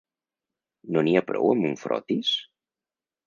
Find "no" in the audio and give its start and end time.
0.95-1.03